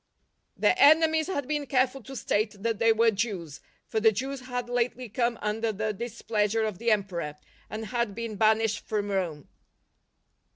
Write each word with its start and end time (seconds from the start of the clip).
Their 0.57 0.73
enemies 0.79 1.27
had 1.27 1.47
been 1.47 1.67
careful 1.67 2.01
to 2.05 2.15
state 2.15 2.63
that 2.63 2.79
they 2.79 2.91
were 2.91 3.11
Jews, 3.11 3.59
for 3.85 3.99
the 3.99 4.11
Jews 4.11 4.39
had 4.47 4.67
lately 4.67 5.07
come 5.09 5.37
under 5.43 5.71
the 5.71 5.93
displeasure 5.93 6.63
of 6.65 6.79
the 6.79 6.89
Emperor, 6.89 7.35
and 7.69 7.85
had 7.85 8.15
been 8.15 8.35
banished 8.35 8.79
from 8.87 9.11
Rome. 9.11 9.47